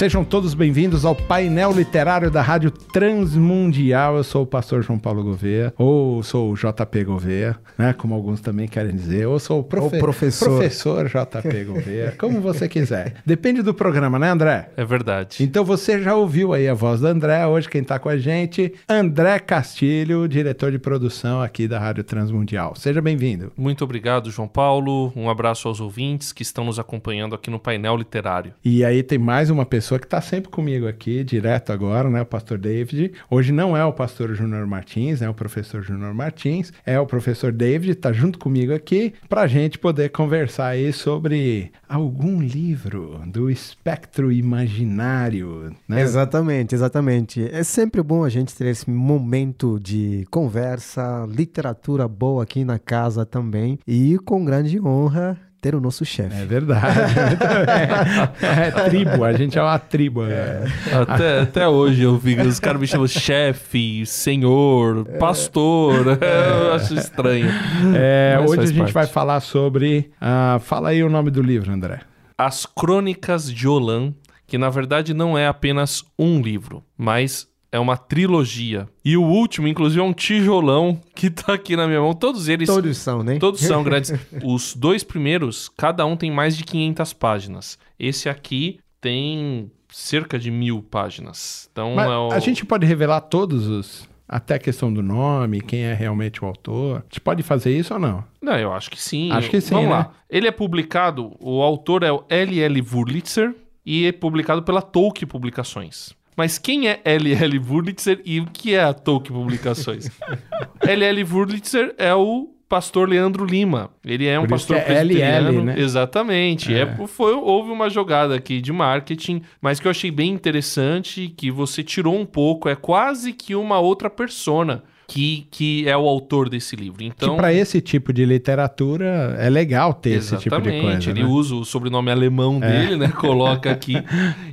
Sejam 0.00 0.24
todos 0.24 0.54
bem-vindos 0.54 1.04
ao 1.04 1.14
painel 1.14 1.72
literário 1.72 2.30
da 2.30 2.40
Rádio 2.40 2.70
Transmundial. 2.70 4.16
Eu 4.16 4.24
sou 4.24 4.44
o 4.44 4.46
pastor 4.46 4.82
João 4.82 4.98
Paulo 4.98 5.22
Gouveia, 5.22 5.74
ou 5.76 6.22
sou 6.22 6.50
o 6.50 6.54
JP 6.54 7.04
Gouveia, 7.04 7.54
né? 7.76 7.92
Como 7.92 8.14
alguns 8.14 8.40
também 8.40 8.66
querem 8.66 8.96
dizer, 8.96 9.26
ou 9.26 9.38
sou 9.38 9.60
o, 9.60 9.62
profe 9.62 9.98
o 9.98 10.00
professor. 10.00 10.56
professor 10.56 11.06
JP 11.06 11.64
Gouveia, 11.64 12.14
como 12.18 12.40
você 12.40 12.66
quiser. 12.66 13.16
Depende 13.26 13.60
do 13.60 13.74
programa, 13.74 14.18
né, 14.18 14.30
André? 14.30 14.70
É 14.74 14.86
verdade. 14.86 15.44
Então 15.44 15.66
você 15.66 16.00
já 16.00 16.14
ouviu 16.14 16.54
aí 16.54 16.66
a 16.66 16.72
voz 16.72 17.00
do 17.00 17.06
André. 17.06 17.46
Hoje 17.46 17.68
quem 17.68 17.82
está 17.82 17.98
com 17.98 18.08
a 18.08 18.16
gente, 18.16 18.72
André 18.88 19.38
Castilho, 19.38 20.26
diretor 20.26 20.72
de 20.72 20.78
produção 20.78 21.42
aqui 21.42 21.68
da 21.68 21.78
Rádio 21.78 22.04
Transmundial. 22.04 22.74
Seja 22.74 23.02
bem-vindo. 23.02 23.52
Muito 23.54 23.84
obrigado, 23.84 24.30
João 24.30 24.48
Paulo. 24.48 25.12
Um 25.14 25.28
abraço 25.28 25.68
aos 25.68 25.78
ouvintes 25.78 26.32
que 26.32 26.42
estão 26.42 26.64
nos 26.64 26.78
acompanhando 26.78 27.34
aqui 27.34 27.50
no 27.50 27.58
painel 27.58 27.98
literário. 27.98 28.54
E 28.64 28.82
aí 28.82 29.02
tem 29.02 29.18
mais 29.18 29.50
uma 29.50 29.66
pessoa 29.66 29.89
que 29.98 30.06
está 30.06 30.20
sempre 30.20 30.50
comigo 30.50 30.86
aqui, 30.86 31.24
direto 31.24 31.72
agora, 31.72 32.08
né? 32.08 32.22
O 32.22 32.26
pastor 32.26 32.58
David. 32.58 33.12
Hoje 33.30 33.52
não 33.52 33.76
é 33.76 33.84
o 33.84 33.92
pastor 33.92 34.34
Júnior 34.34 34.66
Martins, 34.66 35.22
é 35.22 35.28
o 35.28 35.34
professor 35.34 35.82
Júnior 35.82 36.14
Martins, 36.14 36.72
é 36.84 36.98
o 36.98 37.06
professor 37.06 37.52
David, 37.52 37.92
está 37.92 38.12
junto 38.12 38.38
comigo 38.38 38.72
aqui 38.72 39.14
para 39.28 39.42
a 39.42 39.46
gente 39.46 39.78
poder 39.78 40.10
conversar 40.10 40.68
aí 40.68 40.92
sobre 40.92 41.72
algum 41.88 42.40
livro 42.40 43.20
do 43.26 43.50
espectro 43.50 44.30
imaginário, 44.30 45.74
né? 45.88 46.00
Exatamente, 46.02 46.74
exatamente. 46.74 47.48
É 47.52 47.62
sempre 47.62 48.02
bom 48.02 48.24
a 48.24 48.28
gente 48.28 48.54
ter 48.54 48.66
esse 48.66 48.88
momento 48.90 49.78
de 49.80 50.26
conversa, 50.30 51.26
literatura 51.28 52.06
boa 52.06 52.42
aqui 52.42 52.64
na 52.64 52.78
casa 52.78 53.24
também 53.24 53.78
e 53.86 54.18
com 54.24 54.44
grande 54.44 54.80
honra 54.80 55.49
ter 55.60 55.74
o 55.74 55.80
nosso 55.80 56.04
chefe. 56.04 56.34
É 56.34 56.44
verdade. 56.44 56.86
é, 58.42 58.68
é, 58.68 58.70
tribo, 58.70 59.24
a 59.24 59.32
gente 59.32 59.58
é 59.58 59.62
uma 59.62 59.78
tribo. 59.78 60.24
É. 60.24 60.64
Até, 60.92 61.40
até 61.40 61.68
hoje 61.68 62.02
eu 62.02 62.16
vi 62.16 62.40
os 62.40 62.58
caras 62.58 62.80
me 62.80 62.86
chamam 62.86 63.06
chefe, 63.06 64.04
senhor, 64.06 65.04
pastor. 65.18 66.18
Eu 66.20 66.74
acho 66.74 66.94
estranho. 66.94 67.48
É, 67.94 68.38
hoje 68.40 68.62
a 68.62 68.66
gente 68.66 68.78
parte. 68.78 68.92
vai 68.92 69.06
falar 69.06 69.40
sobre. 69.40 70.10
Uh, 70.20 70.58
fala 70.60 70.90
aí 70.90 71.02
o 71.02 71.10
nome 71.10 71.30
do 71.30 71.42
livro, 71.42 71.72
André. 71.72 72.00
As 72.38 72.64
Crônicas 72.64 73.52
de 73.52 73.68
Olan, 73.68 74.14
que 74.46 74.56
na 74.56 74.70
verdade 74.70 75.12
não 75.12 75.36
é 75.36 75.46
apenas 75.46 76.02
um 76.18 76.40
livro, 76.40 76.82
mas 76.96 77.49
é 77.72 77.78
uma 77.78 77.96
trilogia. 77.96 78.88
E 79.04 79.16
o 79.16 79.22
último, 79.22 79.68
inclusive, 79.68 80.00
é 80.00 80.04
um 80.04 80.12
tijolão 80.12 81.00
que 81.14 81.30
tá 81.30 81.54
aqui 81.54 81.76
na 81.76 81.86
minha 81.86 82.00
mão. 82.00 82.12
Todos 82.12 82.48
eles. 82.48 82.68
Todos 82.68 82.96
são, 82.98 83.22
né? 83.22 83.38
Todos 83.38 83.60
são 83.60 83.82
grandes. 83.82 84.12
Os 84.44 84.74
dois 84.74 85.04
primeiros, 85.04 85.68
cada 85.76 86.04
um 86.04 86.16
tem 86.16 86.30
mais 86.30 86.56
de 86.56 86.64
500 86.64 87.12
páginas. 87.12 87.78
Esse 87.98 88.28
aqui 88.28 88.80
tem 89.00 89.70
cerca 89.88 90.38
de 90.38 90.50
mil 90.50 90.82
páginas. 90.82 91.68
Então 91.72 91.94
Mas 91.94 92.06
é 92.06 92.16
o... 92.16 92.32
A 92.32 92.38
gente 92.38 92.64
pode 92.64 92.86
revelar 92.86 93.20
todos 93.22 93.66
os. 93.66 94.08
Até 94.28 94.54
a 94.54 94.58
questão 94.60 94.92
do 94.92 95.02
nome, 95.02 95.60
quem 95.60 95.80
é 95.80 95.92
realmente 95.92 96.44
o 96.44 96.46
autor. 96.46 96.98
A 96.98 97.02
gente 97.02 97.20
pode 97.20 97.42
fazer 97.42 97.76
isso 97.76 97.92
ou 97.94 97.98
não? 97.98 98.22
Não, 98.40 98.56
eu 98.56 98.72
acho 98.72 98.88
que 98.88 99.00
sim. 99.00 99.32
Acho 99.32 99.50
que 99.50 99.60
sim. 99.60 99.74
Vamos 99.74 99.90
né? 99.90 99.96
lá. 99.96 100.12
Ele 100.28 100.46
é 100.46 100.52
publicado, 100.52 101.34
o 101.40 101.60
autor 101.60 102.04
é 102.04 102.12
o 102.12 102.22
L.L. 102.28 102.80
Wurlitzer 102.92 103.52
e 103.84 104.06
é 104.06 104.12
publicado 104.12 104.62
pela 104.62 104.80
Tolkien 104.80 105.26
Publicações. 105.26 106.14
Mas 106.40 106.56
quem 106.56 106.88
é 106.88 107.02
LL 107.04 107.58
Wurlitzer 107.58 108.22
e 108.24 108.40
o 108.40 108.46
que 108.46 108.74
é 108.74 108.82
a 108.82 108.94
Tolkien 108.94 109.38
Publicações? 109.38 110.08
LL 110.80 111.22
Wurlitzer 111.22 111.94
é 111.98 112.14
o 112.14 112.48
pastor 112.66 113.06
Leandro 113.06 113.44
Lima. 113.44 113.90
Ele 114.02 114.26
é 114.26 114.38
um 114.38 114.44
Por 114.44 114.52
pastor 114.52 114.78
isso 114.78 114.86
que 114.86 115.20
é 115.20 115.38
LL, 115.38 115.62
né? 115.62 115.74
Exatamente. 115.76 116.72
É. 116.72 116.80
É, 116.80 117.06
foi, 117.06 117.34
houve 117.34 117.70
uma 117.70 117.90
jogada 117.90 118.34
aqui 118.34 118.58
de 118.62 118.72
marketing, 118.72 119.42
mas 119.60 119.78
que 119.78 119.86
eu 119.86 119.90
achei 119.90 120.10
bem 120.10 120.32
interessante, 120.32 121.28
que 121.28 121.50
você 121.50 121.82
tirou 121.82 122.18
um 122.18 122.24
pouco, 122.24 122.70
é 122.70 122.74
quase 122.74 123.34
que 123.34 123.54
uma 123.54 123.78
outra 123.78 124.08
persona 124.08 124.82
que, 125.12 125.48
que 125.50 125.88
é 125.88 125.96
o 125.96 126.06
autor 126.08 126.48
desse 126.48 126.76
livro. 126.76 127.02
Então, 127.02 127.30
que 127.30 127.36
para 127.36 127.52
esse 127.52 127.80
tipo 127.80 128.12
de 128.12 128.24
literatura 128.24 129.34
é 129.40 129.50
legal 129.50 129.92
ter 129.92 130.10
esse 130.10 130.36
tipo 130.36 130.60
de 130.60 130.80
coisa. 130.80 131.10
Ele 131.10 131.24
né? 131.24 131.28
usa 131.28 131.56
o 131.56 131.64
sobrenome 131.64 132.12
alemão 132.12 132.60
É. 132.62 132.70
dele, 132.84 132.96
né? 132.96 133.08
Coloca 133.08 133.70
aqui. 133.74 133.94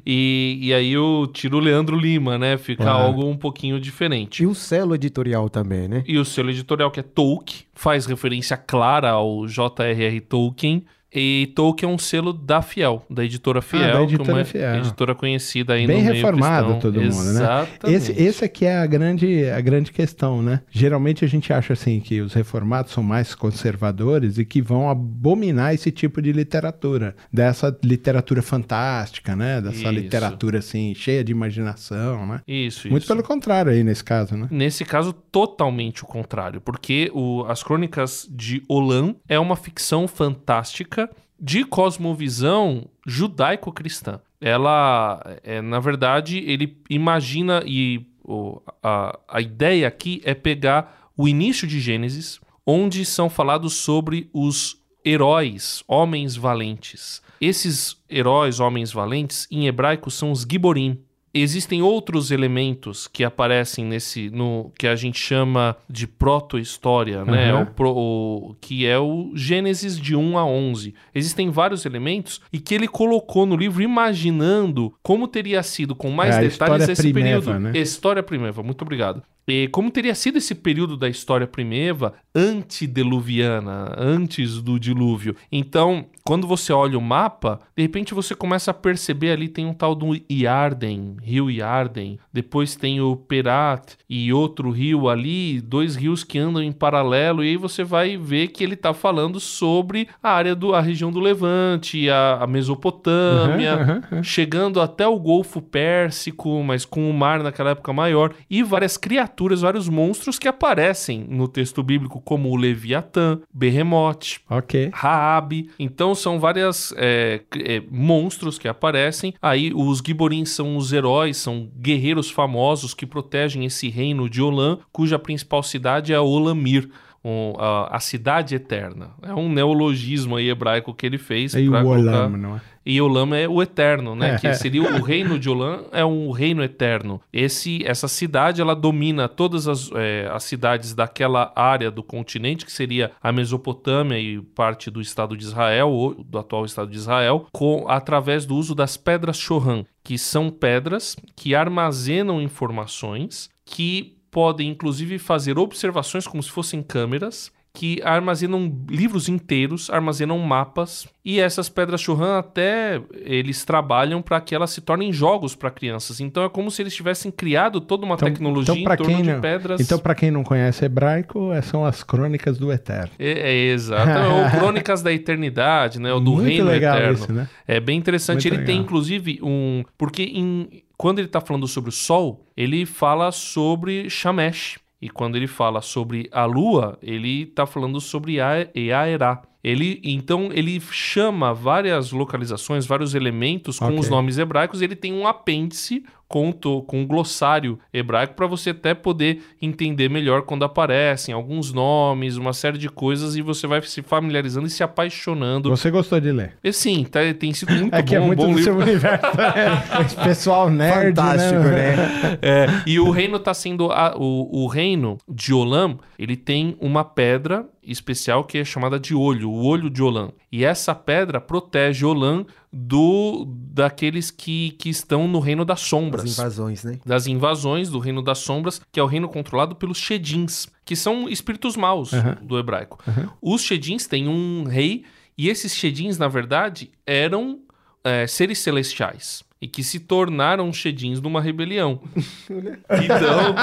e, 0.03 0.57
e 0.59 0.73
aí 0.73 0.91
eu 0.91 1.29
tiro 1.31 1.57
o 1.57 1.59
Leandro 1.59 1.96
Lima, 1.96 2.40
né? 2.40 2.57
Fica 2.57 2.84
Claro. 2.84 3.03
algo 3.06 3.25
um 3.28 3.38
pouquinho 3.38 3.79
diferente. 3.79 4.41
E 4.41 4.47
o 4.47 4.56
selo 4.56 4.96
editorial 4.96 5.47
também, 5.47 5.88
né? 5.88 6.03
E 6.07 6.17
o 6.17 6.25
selo 6.25 6.50
editorial, 6.50 6.90
que 6.90 7.01
é 7.01 7.03
Tolkien, 7.03 7.62
faz 7.75 8.07
referência 8.07 8.57
clara 8.57 9.12
ao 9.12 9.47
J.R.R. 9.47 10.19
Tolkien. 10.22 10.84
E 11.13 11.51
Tolkien 11.56 11.90
é 11.90 11.94
um 11.94 11.97
selo 11.97 12.34
da 12.34 12.62
Fiel, 12.62 13.06
da 13.09 13.23
editora 13.23 13.62
Fiel, 13.62 13.90
Ah, 13.90 13.94
da 13.94 14.01
editora 14.03 14.34
que 14.34 14.40
é 14.40 14.44
Fiel. 14.44 14.75
editora 14.78 15.16
conhecida 15.16 15.73
aí 15.73 15.88
Bem 15.88 15.97
no 15.97 16.03
meio 16.03 16.16
reformado 16.16 16.66
cristão. 16.72 16.79
todo 16.91 17.01
mundo, 17.01 17.23
né? 17.23 17.31
Exatamente. 17.31 17.95
Esse, 18.12 18.22
esse 18.22 18.45
aqui 18.45 18.66
é 18.66 18.78
a 18.78 18.85
grande, 18.85 19.46
a 19.50 19.62
grande 19.62 19.91
questão, 19.91 20.41
né? 20.41 20.62
Geralmente 20.69 21.23
a 21.23 21.28
gente 21.28 21.51
acha 21.53 21.73
assim 21.73 22.00
que 22.01 22.19
os 22.19 22.34
reformados 22.34 22.91
são 22.91 23.01
mais 23.03 23.34
conservadores 23.34 24.38
e 24.38 24.44
que 24.46 24.62
vão 24.62 24.90
abominar 24.90 25.73
esse 25.73 25.91
tipo 25.91 26.22
de 26.22 26.31
literatura, 26.34 27.16
dessa 27.31 27.75
literatura 27.84 28.41
fantástica, 28.41 29.35
né? 29.35 29.62
Dessa 29.62 29.75
Isso. 29.78 29.90
literatura 29.91 30.59
assim 30.59 30.94
cheia 30.94 31.23
de 31.23 31.31
imaginação, 31.31 32.25
né? 32.28 32.41
Isso, 32.47 32.90
Muito 32.90 33.03
isso. 33.03 33.13
pelo 33.13 33.23
contrário 33.23 33.72
aí 33.72 33.84
nesse 33.84 34.03
caso, 34.03 34.35
né? 34.35 34.47
Nesse 34.51 34.84
caso, 34.84 35.13
totalmente 35.13 36.03
o 36.03 36.06
contrário, 36.07 36.59
porque 36.59 37.09
o- 37.13 37.46
As 37.47 37.63
Crônicas 37.63 38.28
de 38.29 38.62
Olan 38.67 39.16
é 39.29 39.40
uma 39.40 39.56
ficção 39.56 40.07
fantástica 40.07 40.97
de 41.39 41.63
cosmovisão 41.63 42.87
judaico-cristã. 43.05 44.19
Ela, 44.41 45.21
é, 45.43 45.61
na 45.61 45.79
verdade, 45.79 46.39
ele 46.39 46.77
imagina 46.89 47.63
e 47.65 48.05
o- 48.23 48.61
a, 48.83 49.17
a 49.27 49.41
ideia 49.41 49.87
aqui 49.87 50.21
é 50.23 50.33
pegar 50.33 51.09
o 51.17 51.27
início 51.27 51.67
de 51.67 51.79
Gênesis, 51.79 52.39
onde 52.65 53.03
são 53.05 53.29
falados 53.29 53.73
sobre 53.73 54.29
os 54.33 54.77
heróis, 55.05 55.83
homens 55.87 56.35
valentes. 56.35 57.21
Esses 57.39 57.95
heróis, 58.09 58.59
homens 58.59 58.91
valentes, 58.91 59.47
em 59.49 59.67
hebraico 59.67 60.11
são 60.11 60.31
os 60.31 60.41
giborim. 60.49 60.99
Existem 61.41 61.81
outros 61.81 62.31
elementos 62.31 63.07
que 63.07 63.23
aparecem 63.23 63.85
nesse 63.85 64.29
no 64.29 64.71
que 64.77 64.87
a 64.87 64.95
gente 64.95 65.19
chama 65.19 65.75
de 65.89 66.07
proto-história, 66.07 67.23
né? 67.25 67.51
Aham. 67.51 67.63
O, 67.63 67.65
pro- 67.67 67.95
o- 67.95 68.55
que 68.61 68.85
é 68.85 68.97
o 68.97 69.31
Gênesis 69.35 69.99
de 69.99 70.15
1 70.15 70.37
a 70.37 70.45
11. 70.45 70.93
Existem 71.13 71.49
vários 71.49 71.85
elementos 71.85 72.41
e 72.51 72.59
que 72.59 72.73
ele 72.75 72.87
colocou 72.87 73.45
no 73.45 73.55
livro 73.55 73.81
imaginando 73.81 74.93
como 75.03 75.27
teria 75.27 75.61
sido 75.63 75.95
com 75.95 76.09
mais 76.09 76.35
É, 76.35 76.41
detalhes 76.41 76.89
esse 76.89 77.01
primeva, 77.11 77.41
período. 77.53 77.59
né? 77.73 77.79
História 77.79 78.23
primeva, 78.23 78.63
muito 78.63 78.81
obrigado. 78.81 79.21
E 79.47 79.68
como 79.69 79.90
teria 79.90 80.13
sido 80.13 80.38
esse 80.38 80.53
período 80.53 80.97
da 80.97 81.08
história 81.08 81.47
primeva 81.47 82.13
antediluviana, 82.35 83.94
antes 83.97 84.62
do 84.62 84.80
dilúvio. 84.80 85.35
Então, 85.52 86.06
quando 86.24 86.46
você 86.46 86.74
olha 86.74 86.97
o 86.97 87.02
mapa, 87.02 87.59
de 87.75 87.81
repente 87.81 88.13
você 88.13 88.35
começa 88.35 88.72
a 88.72 88.74
perceber 88.74 89.31
ali 89.31 89.47
tem 89.47 89.66
um 89.66 89.74
tal 89.74 89.96
do 89.96 90.08
Iarden, 90.30 91.16
rio 91.24 91.50
Iarden, 91.50 92.19
depois 92.31 92.75
tem 92.75 93.00
o 93.00 93.16
Perat 93.16 93.94
e 94.09 94.34
outro 94.34 94.69
rio 94.69 95.08
ali, 95.08 95.62
dois 95.62 95.96
rios 95.96 96.24
que 96.25 96.38
andam 96.38 96.62
em 96.62 96.74
paralelo, 96.74 97.44
e 97.44 97.50
aí 97.50 97.58
você 97.58 97.84
vai 97.84 98.17
ver 98.17 98.50
que 98.50 98.64
ele 98.64 98.73
está 98.73 98.93
falando 98.93 99.40
sobre 99.40 100.09
a 100.22 100.32
área 100.32 100.53
do 100.53 100.76
a 100.76 100.82
região 100.82 101.09
do 101.09 101.22
Levante, 101.22 102.09
a, 102.09 102.40
a 102.41 102.47
Mesopotâmia, 102.47 103.73
Aham, 103.76 103.82
aham, 103.82 104.03
aham. 104.11 104.23
chegando 104.23 104.82
até 104.82 105.08
o 105.08 105.17
Golfo 105.17 105.61
Pérsico, 105.61 106.61
mas 106.61 106.84
com 106.84 107.09
o 107.09 107.14
mar 107.14 107.41
naquela 107.41 107.70
época 107.72 107.93
maior, 107.93 108.34
e 108.50 108.61
várias 108.61 108.97
criaturas, 108.97 109.36
vários 109.61 109.87
monstros 109.87 110.39
que 110.39 110.47
aparecem 110.47 111.25
no 111.29 111.47
texto 111.47 111.84
bíblico, 111.84 112.22
como 112.22 112.49
o 112.49 112.55
Leviatã, 112.55 113.39
Behemoth, 113.53 114.39
Ok. 114.49 114.89
Raabe. 114.93 115.69
Então 115.79 116.16
são 116.16 116.39
várias 116.39 116.93
é, 116.97 117.41
é, 117.55 117.81
monstros 117.89 118.57
que 118.57 118.67
aparecem. 118.67 119.34
Aí 119.41 119.72
os 119.73 120.01
Giborins 120.05 120.51
são 120.51 120.78
os 120.78 120.93
heróis, 120.93 121.37
são 121.37 121.69
guerreiros 121.78 122.29
famosos 122.29 122.93
que 122.93 123.05
protegem 123.05 123.66
esse 123.66 123.89
reino 123.89 124.29
de 124.29 124.41
Olam, 124.41 124.79
cuja 124.91 125.19
principal 125.19 125.61
cidade 125.63 126.13
é 126.13 126.19
Olamir. 126.19 126.90
Um, 127.28 127.53
a, 127.59 127.96
a 127.97 128.00
cidade 128.00 128.56
eterna. 128.56 129.12
É 129.22 129.34
um 129.34 129.50
neologismo 129.52 130.35
aí 130.38 130.50
hebraico 130.50 130.94
que 130.94 131.06
ele 131.06 131.18
fez. 131.18 131.53
E 131.53 131.68
o 131.68 131.72
pra 131.72 131.84
colocar- 131.84 132.02
Olam, 132.02 132.29
não 132.38 132.56
é? 132.58 132.62
e 132.85 133.02
Olam 133.02 133.34
é 133.35 133.47
o 133.50 133.62
eterno, 133.62 134.16
né? 134.16 134.35
É. 134.35 134.38
Que 134.38 134.53
seria 134.53 134.82
o 134.82 135.02
reino 135.03 135.38
de 135.38 135.50
Olam 135.50 135.85
é 135.91 136.06
um 136.06 136.32
reino 136.32 136.64
eterno. 136.64 137.20
Esse, 137.34 137.85
essa 137.85 138.08
cidade 138.08 138.62
ela 138.62 138.74
domina 138.74 139.28
todas 139.28 139.68
as, 139.68 139.91
é, 139.94 140.29
as 140.32 140.44
cidades 140.46 140.94
daquela 140.94 141.52
área 141.53 141.91
do 141.91 142.02
continente 142.02 142.66
que 142.66 142.72
seria 142.72 143.12
a 143.22 143.29
Mesopotâmia 143.32 144.18
e 144.18 144.41
parte 144.41 144.90
do 144.90 145.02
Estado 145.02 145.35
de 145.35 145.44
Israel 145.44 145.90
ou 145.90 146.14
do 146.24 146.38
atual 146.40 146.64
Estado 146.64 146.90
de 146.90 146.96
Israel, 146.97 147.46
com 147.52 147.85
através 147.90 148.46
do 148.46 148.56
uso 148.56 148.74
das 148.74 148.96
pedras 148.96 149.38
Shohan, 149.38 149.84
que 150.02 150.18
são 150.18 150.50
pedras 150.50 151.18
que 151.35 151.53
armazenam 151.53 152.41
informações 152.41 153.50
que 153.66 154.16
podem 154.37 154.69
inclusive 154.69 155.17
fazer 155.17 155.57
observações 155.57 156.28
como 156.28 156.43
se 156.43 156.51
fossem 156.51 156.84
câmeras 156.84 157.51
que 157.73 157.99
armazenam 158.03 158.72
livros 158.89 159.28
inteiros, 159.29 159.89
armazenam 159.89 160.37
mapas 160.39 161.07
e 161.25 161.39
essas 161.39 161.69
pedras 161.69 162.01
Churran 162.01 162.37
até 162.39 162.99
eles 163.23 163.63
trabalham 163.66 164.19
para 164.22 164.39
que 164.41 164.53
elas 164.53 164.69
se 164.72 164.81
tornem 164.81 165.11
jogos 165.13 165.55
para 165.55 165.69
crianças. 165.72 166.19
Então 166.19 166.43
é 166.43 166.49
como 166.49 166.69
se 166.72 166.81
eles 166.84 166.93
tivessem 166.95 167.31
criado 167.31 167.79
toda 167.81 168.05
uma 168.05 168.13
Então- 168.16 168.28
tecnologia 168.29 168.73
então, 168.75 168.93
em 168.93 168.97
torno 168.97 169.13
quem 169.13 169.23
de 169.23 169.31
não- 169.34 169.41
pedras. 169.41 169.79
Então, 169.81 169.97
para 169.99 170.13
quem 170.16 170.29
não 170.31 170.43
conhece 170.43 170.85
hebraico, 170.85 171.51
é- 171.51 171.61
são 171.63 171.83
as 171.85 172.03
crônicas 172.03 172.57
do 172.59 172.72
Eterno. 172.72 173.11
É, 173.19 173.51
é 173.51 173.55
exato. 173.72 174.09
Ou 174.33 174.49
Crônicas 174.59 175.01
da 175.03 175.11
Eternidade, 175.11 175.99
né? 175.99 176.13
Ou 176.13 176.19
do 176.19 176.31
Muito 176.33 176.45
Reino 176.47 176.66
legal 176.66 176.95
Eterno. 176.97 177.13
isso, 177.16 177.33
né? 177.33 177.49
É 177.67 177.79
bem 177.79 177.97
interessante. 177.97 178.43
Muito 178.49 178.55
ele 178.59 178.66
tem, 178.66 178.75
legal. 178.75 178.83
inclusive, 178.85 179.40
um. 179.43 179.83
Porque 179.97 180.22
em- 180.23 180.83
quando 180.97 181.20
ele 181.20 181.28
está 181.28 181.40
falando 181.40 181.67
sobre 181.67 181.90
o 181.90 181.94
Sol, 181.94 182.46
ele 182.55 182.85
fala 182.85 183.32
sobre 183.32 184.09
Shamesh. 184.09 184.79
E 184.99 185.09
quando 185.09 185.35
ele 185.35 185.46
fala 185.46 185.79
sobre 185.79 186.28
a 186.32 186.46
Lua, 186.46 186.97
ele 187.03 187.44
está 187.44 187.67
falando 187.67 188.02
sobre 188.02 188.38
Ea- 188.38 188.72
Eaerá. 188.73 189.44
Ele, 189.67 189.99
então, 190.03 190.49
ele 190.53 190.79
chama 190.91 191.53
várias 191.53 192.11
localizações, 192.11 192.85
vários 192.85 193.14
elementos 193.16 193.79
com 193.79 193.85
Ok. 193.85 193.99
os 193.99 194.09
nomes 194.09 194.37
hebraicos. 194.37 194.81
Ele 194.81 194.96
tem 194.96 195.11
um 195.14 195.28
apêndice 195.28 196.03
com, 196.28 196.52
to- 196.52 196.81
com 196.84 197.02
um 197.02 197.08
glossário 197.08 197.79
hebraico 197.93 198.34
para 198.34 198.46
você 198.47 198.72
até 198.72 198.93
poder 198.93 199.41
entender 199.61 200.09
melhor 200.09 200.41
quando 200.41 200.64
aparecem 200.66 201.34
alguns 201.34 201.72
nomes, 201.73 202.35
uma 202.35 202.52
série 202.52 202.78
de 202.78 202.90
coisas, 202.90 203.35
e 203.37 203.41
você 203.41 203.66
vai 203.66 203.81
se 203.81 204.02
familiarizando 204.02 204.67
e 204.67 204.69
se 204.69 204.84
apaixonando 204.84 205.69
Você 205.69 205.90
gostou 205.90 206.19
de 206.19 206.31
ler? 206.34 206.58
e 206.64 206.73
sim, 206.73 207.05
tá- 207.05 207.19
tem 207.37 207.53
sido 207.53 207.72
muito 207.73 207.93
é 207.96 208.02
bom, 208.02 208.08
que 208.08 208.16
é 208.16 208.19
muito 208.19 208.40
bom 208.40 208.52
do 208.52 208.58
livro. 208.58 208.64
seu 208.64 208.75
universo. 208.78 209.25
é. 209.41 210.02
Esse 210.03 210.16
pessoal 210.17 210.69
nerd, 210.69 211.16
Fantástico, 211.16 211.59
né? 211.61 211.96
né? 211.96 212.37
É, 212.41 212.67
e 212.85 212.99
o 212.99 213.09
reino 213.09 213.40
tá 213.40 213.53
sendo. 213.53 213.90
a- 213.91 214.14
o, 214.17 214.64
o 214.66 214.67
reino 214.67 215.17
de 215.29 215.53
Olam, 215.53 215.97
ele 216.19 216.35
tem 216.35 216.75
uma 216.81 217.05
pedra 217.05 217.66
especial 217.87 218.43
que 218.43 218.57
é 218.57 218.66
chamada 218.66 218.99
de 218.99 219.16
olho, 219.16 219.49
o 219.49 219.66
olho 219.66 219.89
de 219.89 220.03
Olam. 220.03 220.31
E 220.51 220.66
essa 220.66 220.93
pedra 220.93 221.39
protege 221.39 222.05
Olam 222.05 222.45
do 222.72 223.45
daqueles 223.47 224.29
que, 224.29 224.72
que 224.72 224.89
estão 224.89 225.28
no 225.28 225.39
reino 225.39 225.63
das 225.63 225.79
sombras. 225.79 226.23
As 226.23 226.37
invasões, 226.37 226.84
né? 226.84 226.99
Das 227.05 227.28
invasões 227.28 227.89
do 227.89 227.99
reino 227.99 228.22
das 228.22 228.39
sombras, 228.39 228.81
que 228.91 228.99
é 228.99 229.03
o 229.03 229.07
reino 229.07 229.29
controlado 229.29 229.75
pelos 229.75 229.97
Shedins, 229.97 230.67
que 230.84 230.95
são 230.95 231.29
espíritos 231.29 231.75
maus 231.75 232.13
Aham. 232.13 232.37
do 232.41 232.59
hebraico. 232.59 232.99
Os 233.41 233.61
Shedins 233.61 234.05
têm 234.05 234.28
um 234.28 234.63
rei, 234.63 235.05
e 235.37 235.49
esses 235.49 235.75
Shedins, 235.75 236.17
na 236.17 236.28
verdade, 236.28 236.91
eram 237.05 237.59
é, 238.03 238.28
seres 238.28 238.59
celestiais. 238.59 239.43
E 239.59 239.67
que 239.67 239.83
se 239.83 239.99
tornaram 239.99 240.71
Shedins 240.71 241.19
numa 241.19 241.41
rebelião. 241.41 241.99
Então, 242.89 243.55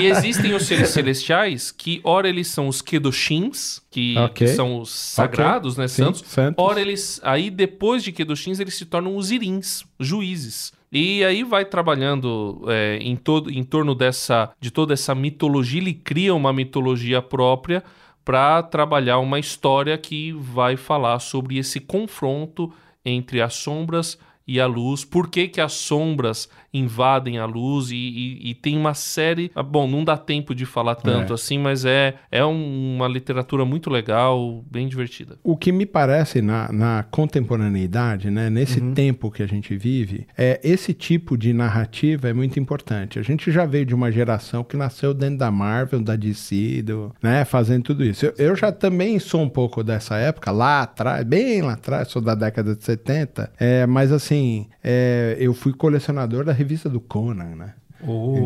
e 0.00 0.06
existem 0.06 0.54
os 0.54 0.64
seres 0.64 0.88
celestiais 0.90 1.70
que, 1.70 2.00
ora, 2.04 2.28
eles 2.28 2.48
são 2.48 2.68
os 2.68 2.80
Kedoshins, 2.80 3.80
que, 3.90 4.16
Ok. 4.16 4.46
que 4.46 4.52
são 4.54 4.78
os 4.80 4.90
sagrados, 4.90 5.76
né, 5.76 5.88
Sim, 5.88 6.04
santos. 6.04 6.22
santos. 6.26 6.64
Ora, 6.64 6.80
eles. 6.80 7.20
Aí, 7.22 7.50
depois 7.50 8.02
de 8.02 8.12
Kedoshins, 8.12 8.60
eles 8.60 8.74
se 8.74 8.84
tornam 8.86 9.16
os 9.16 9.30
irins, 9.30 9.84
juízes. 9.98 10.72
E 10.92 11.22
aí 11.24 11.44
vai 11.44 11.64
trabalhando 11.64 12.64
é, 12.66 12.98
em, 13.00 13.14
todo, 13.14 13.50
em 13.50 13.62
torno 13.62 13.94
dessa, 13.94 14.50
de 14.60 14.70
toda 14.70 14.92
essa 14.92 15.14
mitologia. 15.14 15.80
Ele 15.80 15.94
cria 15.94 16.34
uma 16.34 16.52
mitologia 16.52 17.22
própria 17.22 17.82
para 18.24 18.62
trabalhar 18.62 19.18
uma 19.18 19.38
história 19.38 19.96
que 19.96 20.32
vai 20.32 20.76
falar 20.76 21.18
sobre 21.20 21.58
esse 21.58 21.78
confronto 21.80 22.72
entre 23.04 23.40
as 23.40 23.54
sombras 23.54 24.18
e 24.50 24.60
a 24.60 24.66
luz. 24.66 25.04
Por 25.04 25.30
que, 25.30 25.46
que 25.46 25.60
as 25.60 25.74
sombras 25.74 26.48
invadem 26.72 27.38
a 27.38 27.44
luz? 27.46 27.90
E, 27.90 27.96
e- 27.96 28.50
e 28.50 28.54
tem 28.54 28.76
uma 28.76 28.94
série. 28.94 29.50
ah, 29.54 29.62
Bom, 29.62 29.86
não 29.88 30.04
dá 30.04 30.16
tempo 30.16 30.54
de 30.54 30.64
falar 30.66 30.94
tanto 30.96 31.32
É. 31.32 31.34
assim, 31.34 31.58
mas 31.58 31.84
é, 31.84 32.14
é 32.30 32.44
um- 32.44 32.96
uma 32.96 33.06
literatura 33.08 33.64
muito 33.64 33.88
legal, 33.90 34.64
bem 34.70 34.88
divertida. 34.88 35.38
O 35.42 35.56
que 35.56 35.70
me 35.72 35.86
parece 35.86 36.40
na, 36.42 36.70
na 36.72 37.02
contemporaneidade, 37.50 38.30
né, 38.30 38.48
nesse 38.50 38.80
tempo 38.92 39.30
que 39.30 39.42
a 39.42 39.46
gente 39.46 39.76
vive, 39.76 40.26
é 40.36 40.60
esse 40.62 40.92
tipo 40.94 41.36
de 41.36 41.52
narrativa 41.52 42.28
é 42.28 42.32
muito 42.32 42.58
importante. 42.60 43.18
A 43.18 43.22
gente 43.22 43.50
já 43.50 43.66
veio 43.66 43.84
de 43.86 43.94
uma 43.94 44.10
geração 44.12 44.62
que 44.62 44.76
nasceu 44.76 45.12
dentro 45.12 45.38
da 45.38 45.50
Marvel, 45.50 46.00
da 46.00 46.16
DC, 46.16 46.82
do, 46.82 47.14
né, 47.22 47.44
fazendo 47.44 47.82
tudo 47.84 48.04
isso. 48.04 48.26
Eu, 48.26 48.34
eu 48.38 48.56
já 48.56 48.70
também 48.70 49.18
sou 49.18 49.42
um 49.42 49.48
pouco 49.48 49.82
dessa 49.82 50.16
época, 50.16 50.50
lá 50.50 50.82
atrás, 50.82 51.24
bem 51.24 51.62
lá 51.62 51.72
atrás, 51.74 52.08
sou 52.08 52.22
da 52.22 52.34
década 52.34 52.74
de 52.76 52.84
70, 52.84 53.52
é, 53.58 53.86
mas 53.86 54.12
assim, 54.12 54.66
é, 54.82 55.36
eu 55.38 55.52
fui 55.54 55.72
colecionador 55.72 56.44
da 56.44 56.52
revista 56.60 56.88
do 56.88 57.00
Conan, 57.00 57.56
né? 57.56 57.74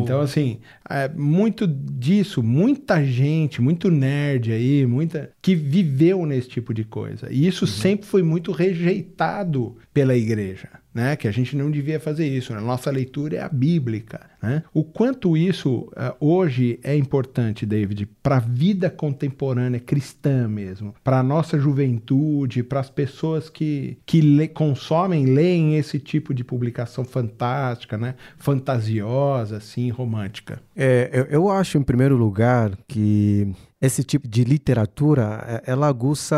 Então, 0.01 0.19
assim, 0.19 0.59
é, 0.89 1.07
muito 1.09 1.65
disso, 1.65 2.43
muita 2.43 3.03
gente, 3.05 3.61
muito 3.61 3.89
nerd 3.89 4.51
aí, 4.51 4.85
muita 4.85 5.31
que 5.41 5.55
viveu 5.55 6.25
nesse 6.25 6.49
tipo 6.49 6.73
de 6.73 6.83
coisa. 6.83 7.31
E 7.31 7.47
isso 7.47 7.65
sempre 7.65 8.05
foi 8.05 8.21
muito 8.21 8.51
rejeitado 8.51 9.77
pela 9.93 10.15
igreja, 10.15 10.69
né? 10.95 11.15
Que 11.17 11.27
a 11.27 11.31
gente 11.31 11.55
não 11.57 11.69
devia 11.69 11.99
fazer 11.99 12.25
isso. 12.25 12.53
né? 12.53 12.59
Nossa 12.61 12.89
leitura 12.89 13.35
é 13.35 13.41
a 13.41 13.49
bíblica, 13.49 14.21
né? 14.41 14.63
O 14.73 14.83
quanto 14.83 15.35
isso 15.35 15.91
eh, 15.95 16.13
hoje 16.19 16.79
é 16.81 16.95
importante, 16.95 17.65
David, 17.65 18.07
para 18.23 18.37
a 18.37 18.39
vida 18.39 18.89
contemporânea 18.89 19.79
cristã 19.79 20.47
mesmo, 20.47 20.95
para 21.03 21.19
a 21.19 21.23
nossa 21.23 21.59
juventude, 21.59 22.63
para 22.63 22.79
as 22.79 22.89
pessoas 22.89 23.49
que, 23.49 23.97
que 24.05 24.21
lê- 24.21 24.47
consomem, 24.47 25.25
leem 25.25 25.75
esse 25.75 25.99
tipo 25.99 26.33
de 26.33 26.43
publicação 26.43 27.03
fantástica, 27.03 27.97
né? 27.97 28.15
Fantasiosa, 28.37 29.57
assim, 29.57 29.89
romântica. 29.89 30.61
É, 30.75 31.09
eu, 31.11 31.23
eu 31.25 31.49
acho, 31.49 31.77
em 31.77 31.83
primeiro 31.83 32.15
lugar, 32.15 32.71
que 32.87 33.53
esse 33.81 34.03
tipo 34.03 34.27
de 34.27 34.43
literatura, 34.43 35.43
é, 35.65 35.71
ela 35.71 35.87
aguça 35.87 36.35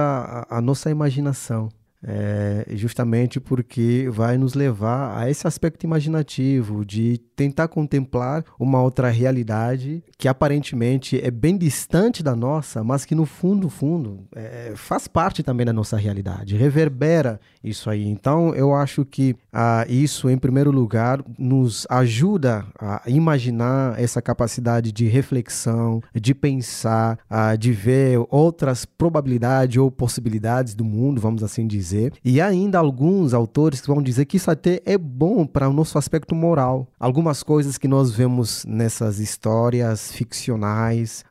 a, 0.50 0.58
a 0.58 0.62
nossa 0.62 0.90
imaginação. 0.90 1.70
É, 2.04 2.66
justamente 2.76 3.40
porque 3.40 4.08
vai 4.12 4.38
nos 4.38 4.54
levar 4.54 5.18
a 5.18 5.30
esse 5.30 5.48
aspecto 5.48 5.84
imaginativo 5.84 6.86
de 6.86 7.18
tentar 7.36 7.68
contemplar 7.68 8.44
uma 8.60 8.82
outra 8.82 9.10
realidade 9.10 10.04
que 10.18 10.28
aparentemente 10.28 11.20
é 11.20 11.32
bem 11.32 11.58
distante 11.58 12.22
da 12.22 12.36
nossa, 12.36 12.84
mas 12.84 13.04
que 13.04 13.16
no 13.16 13.26
fundo, 13.26 13.68
fundo, 13.70 14.28
é, 14.36 14.74
faz 14.76 15.08
parte 15.08 15.42
também 15.42 15.66
da 15.66 15.74
nossa 15.74 15.98
realidade, 15.98 16.56
reverbera 16.56 17.40
isso 17.64 17.90
aí. 17.90 18.08
Então, 18.08 18.54
eu 18.54 18.74
acho 18.74 19.04
que 19.04 19.36
ah, 19.52 19.86
isso, 19.90 20.30
em 20.30 20.38
primeiro 20.38 20.72
lugar, 20.72 21.24
nos 21.38 21.88
ajuda 21.90 22.66
a 22.80 23.02
imaginar 23.08 24.00
essa 24.00 24.22
capacidade 24.22 24.92
de 24.92 25.08
reflexão, 25.08 26.02
de 26.14 26.34
pensar, 26.34 27.20
ah, 27.30 27.56
de 27.56 27.72
ver 27.72 28.20
outras 28.30 28.86
probabilidades 28.86 29.78
ou 29.78 29.92
possibilidades 29.92 30.74
do 30.74 30.86
mundo, 30.86 31.20
vamos 31.20 31.44
assim 31.44 31.66
dizer. 31.68 31.87
E 32.24 32.42
ainda 32.42 32.80
alguns 32.80 33.34
autores 33.34 33.82
vão 33.86 34.02
dizer 34.02 34.26
que 34.26 34.38
isso 34.38 34.52
até 34.52 34.82
é 34.86 34.98
bom 34.98 35.46
para 35.46 35.70
o 35.70 35.74
nosso 35.74 35.98
aspecto 35.98 36.36
moral. 36.36 36.88
Algumas 37.00 37.44
coisas 37.44 37.78
que 37.78 37.88
nós 37.88 38.12
vemos 38.12 38.66
nessas 38.66 39.20
histórias 39.20 40.12
ficcionais 40.12 41.24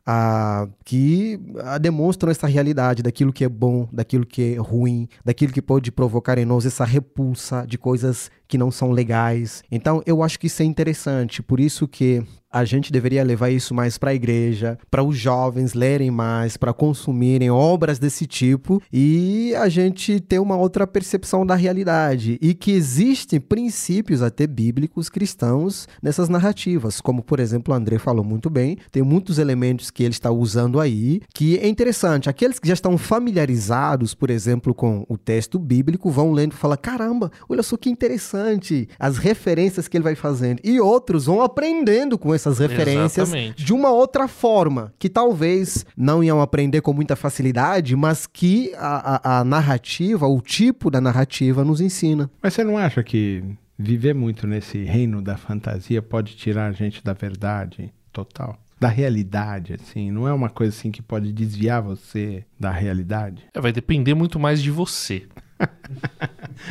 que 0.83 1.39
demonstram 1.81 2.31
essa 2.31 2.47
realidade 2.47 3.03
daquilo 3.03 3.33
que 3.33 3.43
é 3.43 3.49
bom, 3.49 3.87
daquilo 3.91 4.25
que 4.25 4.55
é 4.55 4.57
ruim, 4.57 5.07
daquilo 5.23 5.53
que 5.53 5.61
pode 5.61 5.91
provocar 5.91 6.37
em 6.37 6.45
nós 6.45 6.65
essa 6.65 6.85
repulsa 6.85 7.65
de 7.67 7.77
coisas 7.77 8.31
que 8.47 8.57
não 8.57 8.71
são 8.71 8.91
legais. 8.91 9.63
Então, 9.71 10.01
eu 10.05 10.23
acho 10.23 10.39
que 10.39 10.47
isso 10.47 10.61
é 10.61 10.65
interessante. 10.65 11.43
Por 11.43 11.59
isso 11.59 11.87
que 11.87 12.23
a 12.49 12.63
gente 12.63 12.91
deveria 12.91 13.23
levar 13.23 13.49
isso 13.49 13.73
mais 13.73 13.97
para 13.97 14.11
a 14.11 14.15
igreja, 14.15 14.79
para 14.89 15.03
os 15.03 15.17
jovens 15.17 15.73
lerem 15.73 16.09
mais, 16.09 16.55
para 16.55 16.73
consumirem 16.73 17.51
obras 17.51 17.99
desse 17.99 18.25
tipo 18.25 18.81
e 18.91 19.53
a 19.55 19.67
gente 19.67 20.19
ter 20.21 20.39
uma 20.39 20.55
outra 20.55 20.87
percepção 20.87 21.45
da 21.45 21.55
realidade 21.55 22.37
e 22.41 22.53
que 22.53 22.71
existem 22.71 23.39
princípios 23.39 24.21
até 24.21 24.47
bíblicos 24.47 25.09
cristãos 25.09 25.87
nessas 26.01 26.29
narrativas, 26.29 27.01
como 27.01 27.21
por 27.21 27.39
exemplo 27.39 27.73
o 27.73 27.77
André 27.77 27.99
falou 27.99 28.23
muito 28.23 28.49
bem, 28.49 28.77
tem 28.91 29.03
muitos 29.03 29.37
elementos 29.37 29.91
que 29.91 30.03
ele 30.03 30.13
está 30.13 30.31
usando 30.31 30.79
aí 30.79 31.19
que 31.33 31.57
é 31.57 31.67
interessante. 31.67 32.29
Aqueles 32.29 32.59
que 32.59 32.67
já 32.67 32.73
estão 32.73 32.97
familiarizados, 32.97 34.13
por 34.13 34.29
exemplo, 34.29 34.73
com 34.73 35.05
o 35.09 35.17
texto 35.17 35.59
bíblico 35.59 36.09
vão 36.09 36.31
lendo 36.31 36.53
e 36.53 36.55
falam: 36.55 36.77
caramba, 36.81 37.29
olha 37.49 37.61
só 37.61 37.75
que 37.75 37.89
interessante 37.89 38.36
as 38.99 39.17
referências 39.17 39.87
que 39.87 39.97
ele 39.97 40.03
vai 40.03 40.15
fazendo 40.15 40.59
e 40.63 40.79
outros 40.79 41.25
vão 41.25 41.41
aprendendo 41.41 42.17
com 42.17 42.33
essas 42.33 42.59
referências 42.59 43.29
Exatamente. 43.29 43.63
de 43.63 43.73
uma 43.73 43.89
outra 43.91 44.27
forma, 44.27 44.93
que 44.99 45.09
talvez 45.09 45.85
não 45.95 46.23
iam 46.23 46.41
aprender 46.41 46.81
com 46.81 46.93
muita 46.93 47.15
facilidade, 47.15 47.95
mas 47.95 48.25
que 48.27 48.73
a, 48.75 49.15
a- 49.37 49.39
a 49.39 49.43
narrativa, 49.43 50.27
o 50.27 50.41
tipo 50.41 50.89
da 50.91 51.01
narrativa 51.01 51.63
nos 51.63 51.81
ensina. 51.81 52.29
Mas 52.41 52.53
você 52.53 52.63
não 52.63 52.77
acha 52.77 53.03
que 53.03 53.43
viver 53.77 54.13
muito 54.15 54.47
nesse 54.47 54.83
reino 54.83 55.21
da 55.21 55.37
fantasia 55.37 56.01
pode 56.01 56.35
tirar 56.35 56.67
a 56.67 56.71
gente 56.71 57.03
da 57.03 57.13
verdade 57.13 57.93
total? 58.11 58.57
Da 58.79 58.87
realidade, 58.89 59.73
assim, 59.73 60.11
não 60.11 60.27
é 60.27 60.33
uma 60.33 60.49
coisa 60.49 60.75
assim 60.75 60.91
que 60.91 61.01
pode 61.01 61.33
desviar 61.33 61.81
você 61.81 62.43
da 62.59 62.69
realidade? 62.71 63.43
É, 63.51 63.59
vai 63.59 63.71
depender 63.71 64.13
muito 64.13 64.39
mais 64.39 64.61
de 64.61 64.69
você. 64.69 65.23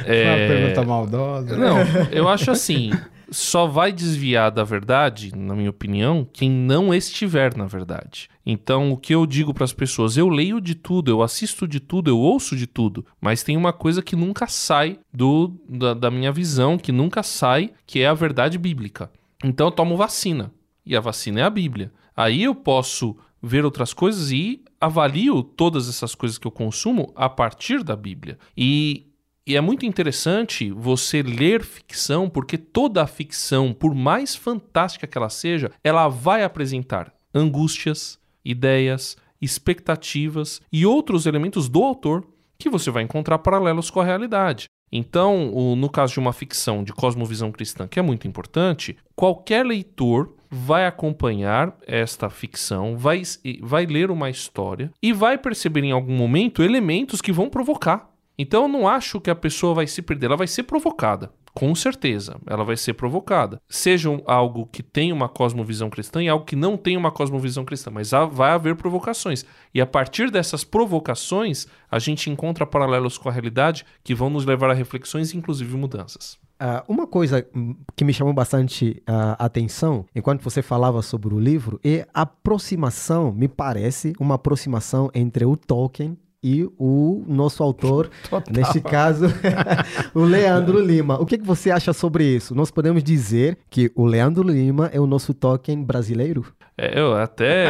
É 0.04 0.28
uma 0.28 0.36
pergunta 0.36 0.84
maldosa. 0.84 1.56
Não, 1.56 1.78
eu 2.12 2.28
acho 2.28 2.50
assim. 2.50 2.90
Só 3.28 3.66
vai 3.66 3.90
desviar 3.90 4.52
da 4.52 4.62
verdade, 4.62 5.34
na 5.34 5.54
minha 5.54 5.70
opinião, 5.70 6.26
quem 6.32 6.48
não 6.48 6.94
estiver 6.94 7.56
na 7.56 7.66
verdade. 7.66 8.28
Então, 8.44 8.92
o 8.92 8.96
que 8.96 9.12
eu 9.12 9.26
digo 9.26 9.52
para 9.52 9.64
as 9.64 9.72
pessoas, 9.72 10.16
eu 10.16 10.28
leio 10.28 10.60
de 10.60 10.76
tudo, 10.76 11.10
eu 11.10 11.22
assisto 11.22 11.66
de 11.66 11.80
tudo, 11.80 12.08
eu 12.08 12.18
ouço 12.18 12.54
de 12.54 12.68
tudo, 12.68 13.04
mas 13.20 13.42
tem 13.42 13.56
uma 13.56 13.72
coisa 13.72 14.00
que 14.00 14.14
nunca 14.14 14.46
sai 14.46 15.00
do 15.12 15.52
da, 15.68 15.92
da 15.92 16.10
minha 16.10 16.30
visão, 16.30 16.78
que 16.78 16.92
nunca 16.92 17.24
sai, 17.24 17.72
que 17.84 18.00
é 18.00 18.06
a 18.06 18.14
verdade 18.14 18.58
bíblica. 18.58 19.10
Então, 19.42 19.66
eu 19.66 19.72
tomo 19.72 19.96
vacina, 19.96 20.52
e 20.84 20.96
a 20.96 21.00
vacina 21.00 21.40
é 21.40 21.42
a 21.42 21.50
Bíblia. 21.50 21.92
Aí 22.16 22.44
eu 22.44 22.54
posso 22.54 23.16
ver 23.42 23.64
outras 23.64 23.92
coisas 23.92 24.30
e 24.30 24.62
avalio 24.86 25.42
todas 25.42 25.88
essas 25.88 26.14
coisas 26.14 26.38
que 26.38 26.46
eu 26.46 26.50
consumo 26.50 27.12
a 27.14 27.28
partir 27.28 27.82
da 27.82 27.94
Bíblia. 27.94 28.38
E 28.56 29.06
e 29.48 29.54
é 29.54 29.60
muito 29.60 29.86
interessante 29.86 30.72
você 30.72 31.22
ler 31.22 31.62
ficção, 31.62 32.28
porque 32.28 32.58
toda 32.58 33.00
a 33.00 33.06
ficção, 33.06 33.72
por 33.72 33.94
mais 33.94 34.34
fantástica 34.34 35.06
que 35.06 35.16
ela 35.16 35.28
seja, 35.28 35.70
ela 35.84 36.08
vai 36.08 36.42
apresentar 36.42 37.14
angústias, 37.32 38.18
ideias, 38.44 39.16
expectativas 39.40 40.60
e 40.72 40.84
outros 40.84 41.26
elementos 41.26 41.68
do 41.68 41.84
autor 41.84 42.26
que 42.58 42.68
você 42.68 42.90
vai 42.90 43.04
encontrar 43.04 43.38
paralelos 43.38 43.88
com 43.88 44.00
a 44.00 44.04
realidade. 44.04 44.64
Então, 44.90 45.76
no 45.76 45.88
caso 45.88 46.14
de 46.14 46.18
uma 46.18 46.32
ficção 46.32 46.82
de 46.82 46.92
cosmovisão 46.92 47.52
cristã, 47.52 47.86
que 47.86 48.00
é 48.00 48.02
muito 48.02 48.26
importante, 48.26 48.96
qualquer 49.14 49.64
leitor 49.64 50.34
vai 50.50 50.86
acompanhar 50.86 51.76
esta 51.86 52.28
ficção, 52.30 52.96
vai, 52.96 53.22
vai 53.60 53.86
ler 53.86 54.10
uma 54.10 54.30
história 54.30 54.90
e 55.02 55.12
vai 55.12 55.38
perceber 55.38 55.84
em 55.84 55.92
algum 55.92 56.14
momento 56.14 56.62
elementos 56.62 57.20
que 57.20 57.32
vão 57.32 57.48
provocar. 57.48 58.15
Então 58.38 58.62
eu 58.62 58.68
não 58.68 58.88
acho 58.88 59.20
que 59.20 59.30
a 59.30 59.34
pessoa 59.34 59.74
vai 59.74 59.86
se 59.86 60.02
perder, 60.02 60.26
ela 60.26 60.36
vai 60.36 60.46
ser 60.46 60.64
provocada. 60.64 61.30
Com 61.54 61.74
certeza, 61.74 62.36
ela 62.46 62.64
vai 62.64 62.76
ser 62.76 62.92
provocada. 62.92 63.62
Seja 63.66 64.10
algo 64.26 64.66
que 64.66 64.82
tem 64.82 65.10
uma 65.10 65.26
cosmovisão 65.26 65.88
cristã 65.88 66.22
e 66.22 66.28
algo 66.28 66.44
que 66.44 66.54
não 66.54 66.76
tem 66.76 66.98
uma 66.98 67.10
cosmovisão 67.10 67.64
cristã, 67.64 67.90
mas 67.90 68.10
vai 68.30 68.50
haver 68.50 68.76
provocações. 68.76 69.42
E 69.72 69.80
a 69.80 69.86
partir 69.86 70.30
dessas 70.30 70.64
provocações, 70.64 71.66
a 71.90 71.98
gente 71.98 72.28
encontra 72.28 72.66
paralelos 72.66 73.16
com 73.16 73.30
a 73.30 73.32
realidade 73.32 73.86
que 74.04 74.14
vão 74.14 74.28
nos 74.28 74.44
levar 74.44 74.68
a 74.68 74.74
reflexões 74.74 75.32
e 75.32 75.38
inclusive 75.38 75.74
mudanças. 75.78 76.38
Ah, 76.60 76.84
uma 76.86 77.06
coisa 77.06 77.46
hum, 77.54 77.74
que 77.94 78.04
me 78.04 78.12
chamou 78.12 78.34
bastante 78.34 79.02
a 79.06 79.44
atenção 79.44 80.06
enquanto 80.14 80.42
você 80.42 80.60
falava 80.62 81.00
sobre 81.02 81.34
o 81.34 81.38
livro 81.38 81.78
é 81.84 82.06
a 82.14 82.22
aproximação, 82.22 83.30
me 83.32 83.48
parece, 83.48 84.14
uma 84.18 84.36
aproximação 84.36 85.10
entre 85.14 85.44
o 85.44 85.56
Tolkien 85.56 86.18
e 86.46 86.64
o 86.78 87.24
nosso 87.26 87.60
autor, 87.60 88.08
neste 88.48 88.80
caso, 88.80 89.26
o 90.14 90.20
Leandro 90.20 90.78
Lima. 90.78 91.20
O 91.20 91.26
que, 91.26 91.38
que 91.38 91.44
você 91.44 91.72
acha 91.72 91.92
sobre 91.92 92.22
isso? 92.22 92.54
Nós 92.54 92.70
podemos 92.70 93.02
dizer 93.02 93.58
que 93.68 93.90
o 93.96 94.06
Leandro 94.06 94.48
Lima 94.48 94.88
é 94.92 95.00
o 95.00 95.08
nosso 95.08 95.34
Tolkien 95.34 95.82
brasileiro? 95.82 96.46
É, 96.78 97.00
eu 97.00 97.16
até 97.16 97.68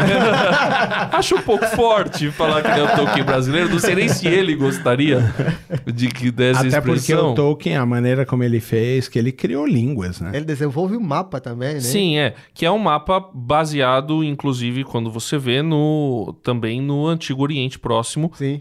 acho 1.13 1.37
um 1.37 1.43
pouco 1.43 1.65
forte 1.69 2.29
falar 2.33 2.61
que 2.61 2.69
ele 2.69 2.81
é 2.81 2.83
o 2.83 2.97
Tolkien 2.97 3.25
brasileiro. 3.25 3.71
Não 3.71 3.79
sei 3.79 3.95
nem 3.95 4.09
se 4.09 4.27
ele 4.27 4.55
gostaria 4.57 5.33
de 5.87 6.09
que 6.09 6.33
desse 6.33 6.67
Até 6.67 6.81
porque 6.81 6.99
expressão. 6.99 7.31
o 7.31 7.35
Tolkien, 7.35 7.77
a 7.77 7.87
maneira 7.87 8.27
como 8.27 8.43
ele 8.43 8.59
fez, 8.59 9.09
que 9.09 9.17
ele 9.17 9.31
criou 9.31 9.65
línguas, 9.65 10.21
né? 10.21 10.33
Ele 10.35 10.45
desenvolve 10.45 10.97
um 10.97 11.01
mapa 11.01 11.41
também, 11.41 11.75
né? 11.75 11.81
Sim, 11.81 12.19
é. 12.19 12.35
Que 12.53 12.67
é 12.67 12.71
um 12.71 12.79
mapa 12.79 13.25
baseado, 13.33 14.25
inclusive, 14.25 14.83
quando 14.83 15.09
você 15.09 15.39
vê 15.39 15.63
no 15.63 16.35
também 16.43 16.83
no 16.83 17.07
Antigo 17.07 17.43
Oriente 17.43 17.79
Próximo. 17.79 18.33
Sim. 18.35 18.61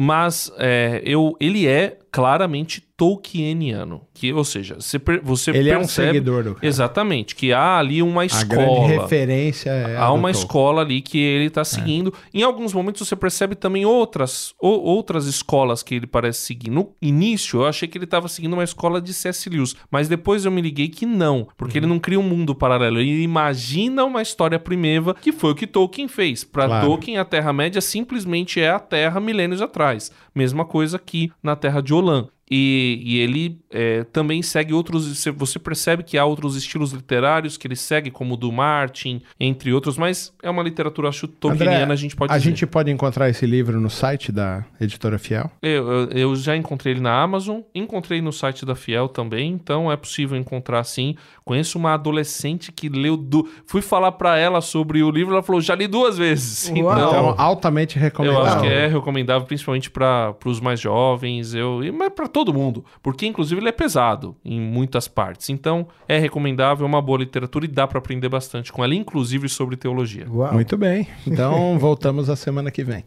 Mas 0.00 0.52
é, 0.58 1.02
eu, 1.04 1.34
ele 1.40 1.66
é 1.66 1.98
claramente 2.12 2.82
Tolkieniano. 2.96 4.02
Que, 4.14 4.32
ou 4.32 4.42
seja, 4.42 4.76
você, 4.80 4.98
você 5.22 5.50
Ele 5.52 5.70
é 5.70 5.76
um 5.76 5.80
percebe... 5.80 6.08
seguidor 6.08 6.42
do 6.42 6.54
cara. 6.54 6.66
Exatamente, 6.66 7.36
que 7.36 7.52
há 7.52 7.78
ali 7.78 8.02
uma 8.02 8.22
A 8.24 8.26
grande 8.44 8.64
escola. 8.72 8.86
referência 8.88 9.70
é 9.70 9.96
a 9.96 10.04
Há 10.04 10.12
uma 10.12 10.22
Tolkien. 10.28 10.40
escola 10.42 10.82
ali 10.82 11.00
que 11.00 11.18
ele 11.18 11.44
está 11.46 11.64
seguindo. 11.64 12.12
Em 12.34 12.42
alguns 12.42 12.72
momentos 12.72 13.06
você 13.06 13.14
percebe 13.14 13.54
também 13.54 13.84
outras, 13.86 14.52
ou- 14.58 14.82
outras 14.82 15.26
escolas 15.26 15.82
que 15.84 15.94
ele 15.94 16.06
parece 16.08 16.40
seguir. 16.40 16.70
No 16.70 16.92
início 17.00 17.60
eu 17.60 17.66
achei 17.66 17.86
que 17.86 17.96
ele 17.98 18.04
estava 18.06 18.26
seguindo 18.26 18.54
uma 18.54 18.64
escola 18.64 19.00
de 19.00 19.12
C.S. 19.14 19.48
Lewis, 19.48 19.76
mas 19.90 20.08
depois 20.08 20.44
eu 20.44 20.50
me 20.50 20.60
liguei 20.60 20.88
que 20.88 21.06
não, 21.06 21.46
porque 21.56 21.78
ele 21.78 21.86
não 21.86 22.00
cria 22.00 22.18
um 22.18 22.22
mundo 22.24 22.52
paralelo. 22.54 22.98
Ele 22.98 23.22
imagina 23.22 24.04
uma 24.04 24.22
história 24.22 24.58
primeva, 24.58 25.14
que 25.14 25.30
foi 25.30 25.52
o 25.52 25.54
que 25.54 25.66
Tolkien 25.68 26.08
fez. 26.08 26.42
Para 26.42 26.66
Claro. 26.66 26.86
Tolkien, 26.88 27.18
a 27.18 27.24
Terra-média 27.24 27.80
simplesmente 27.80 28.60
é 28.60 28.70
a 28.70 28.80
Terra 28.80 29.20
milênios 29.20 29.62
atrás. 29.62 29.87
Mesma 30.34 30.64
coisa 30.64 30.96
aqui 30.96 31.32
na 31.42 31.56
Terra 31.56 31.80
de 31.82 31.94
Olan. 31.94 32.28
E, 32.50 33.00
e 33.04 33.18
ele 33.18 33.58
é, 33.70 34.04
também 34.04 34.42
segue 34.42 34.72
outros. 34.72 35.06
você- 35.36 35.58
percebe 35.58 36.02
que 36.02 36.16
há 36.16 36.24
outros 36.24 36.56
estilos 36.56 36.92
literários 36.92 37.56
que 37.56 37.66
ele 37.66 37.76
segue, 37.76 38.10
como 38.10 38.34
o 38.34 38.36
do 38.36 38.50
Martin, 38.50 39.20
entre 39.38 39.72
outros, 39.72 39.98
mas 39.98 40.32
é 40.42 40.48
uma 40.48 40.62
literatura, 40.62 41.08
acho, 41.08 41.26
tolkieniana, 41.28 41.82
André, 41.84 41.92
a 41.92 41.96
gente 41.96 42.16
pode 42.16 42.32
a 42.32 42.38
dizer. 42.38 42.50
gente 42.50 42.66
pode 42.66 42.90
encontrar 42.90 43.28
esse 43.28 43.44
livro 43.44 43.80
no 43.80 43.90
site 43.90 44.32
da 44.32 44.64
editora 44.80 45.18
Fiel? 45.18 45.50
Eu, 45.62 45.86
eu- 45.88 46.08
eu 46.10 46.36
já 46.36 46.56
encontrei 46.56 46.94
ele 46.94 47.00
na 47.00 47.20
Amazon, 47.20 47.60
encontrei 47.74 48.22
no 48.22 48.32
site 48.32 48.64
da 48.64 48.74
Fiel 48.74 49.08
também, 49.08 49.50
então 49.52 49.90
é 49.92 49.96
possível 49.96 50.36
encontrar 50.38 50.84
sim. 50.84 51.14
Conheço 51.44 51.78
uma 51.78 51.94
adolescente 51.94 52.72
que 52.72 52.88
leu. 52.88 53.16
Du... 53.16 53.48
Fui 53.66 53.80
falar 53.82 54.12
pra 54.12 54.36
ela 54.38 54.60
sobre 54.60 55.02
o 55.02 55.10
livro, 55.10 55.32
ela 55.34 55.42
falou: 55.42 55.60
já 55.60 55.74
li 55.74 55.86
duas 55.86 56.16
vezes. 56.18 56.68
Uau. 56.70 56.78
Então, 56.78 57.08
Então, 57.08 57.34
altamente 57.38 57.96
eu 57.96 58.02
recomendado. 58.02 58.46
acho 58.46 58.60
que 58.60 58.66
é 58.66 58.86
recomendável, 58.86 59.46
principalmente 59.46 59.90
para 59.90 60.34
os 60.44 60.60
mais 60.60 60.80
jovens, 60.80 61.54
eu, 61.54 61.82
e- 61.82 61.90
mas 61.92 62.10
para 62.12 62.28
todo 62.38 62.54
mundo, 62.54 62.84
porque 63.02 63.26
inclusive 63.26 63.60
ele 63.60 63.68
é 63.68 63.72
pesado 63.72 64.36
em 64.44 64.60
muitas 64.60 65.08
partes. 65.08 65.48
Então 65.48 65.88
é 66.06 66.18
recomendável, 66.18 66.86
é 66.86 66.88
uma 66.88 67.02
boa 67.02 67.18
literatura 67.18 67.64
e 67.64 67.68
dá 67.68 67.84
para 67.84 67.98
aprender 67.98 68.28
bastante 68.28 68.72
com 68.72 68.84
ela, 68.84 68.94
inclusive 68.94 69.48
sobre 69.48 69.76
teologia. 69.76 70.24
Uau. 70.30 70.52
Muito 70.54 70.76
bem. 70.76 71.08
Então, 71.26 71.76
voltamos 71.80 72.30
a 72.30 72.36
semana 72.36 72.70
que 72.70 72.84
vem. 72.84 73.04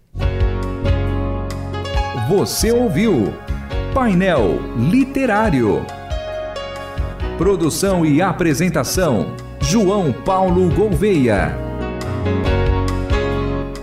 Você 2.28 2.74
ouviu 2.74 3.34
Painel 3.94 4.60
Literário. 4.78 5.86
Produção 7.38 8.06
e 8.06 8.22
apresentação: 8.22 9.34
João 9.62 10.12
Paulo 10.12 10.70
Gouveia. 10.76 11.58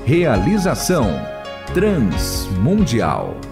Realização: 0.05 1.07
Transmundial. 1.73 3.48